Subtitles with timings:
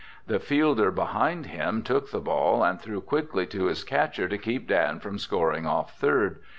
[0.25, 4.67] The fielder behind him took the ball and threw quickly to his catcher to keep
[4.67, 6.39] Dan from scoring off third.